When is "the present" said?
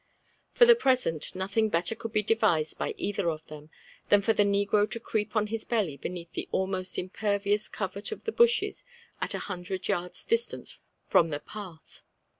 0.65-1.35